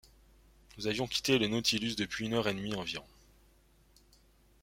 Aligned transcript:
Nous 0.79 0.87
avions 0.87 1.05
quitté 1.05 1.37
le 1.37 1.45
Nautilus 1.45 1.93
depuis 1.95 2.25
une 2.25 2.33
heure 2.33 2.47
et 2.47 2.55
demie 2.55 2.73
environ. 2.73 3.05